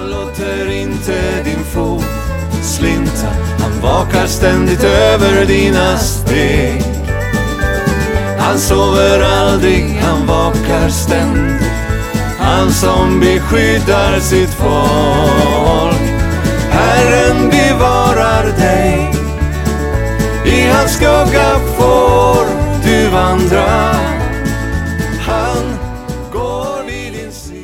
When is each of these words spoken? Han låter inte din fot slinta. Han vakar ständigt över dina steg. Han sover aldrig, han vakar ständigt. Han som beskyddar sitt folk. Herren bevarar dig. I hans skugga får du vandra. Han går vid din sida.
Han 0.00 0.10
låter 0.10 0.70
inte 0.70 1.42
din 1.44 1.64
fot 1.64 2.04
slinta. 2.62 3.28
Han 3.58 3.80
vakar 3.82 4.26
ständigt 4.26 4.84
över 4.84 5.46
dina 5.46 5.98
steg. 5.98 6.82
Han 8.38 8.58
sover 8.58 9.20
aldrig, 9.20 10.00
han 10.02 10.26
vakar 10.26 10.88
ständigt. 10.88 11.70
Han 12.38 12.72
som 12.72 13.20
beskyddar 13.20 14.20
sitt 14.20 14.50
folk. 14.50 16.00
Herren 16.70 17.50
bevarar 17.50 18.44
dig. 18.58 19.10
I 20.44 20.66
hans 20.66 20.92
skugga 20.92 21.58
får 21.78 22.46
du 22.84 23.08
vandra. 23.08 23.94
Han 25.20 25.78
går 26.32 26.86
vid 26.86 27.12
din 27.12 27.32
sida. 27.32 27.59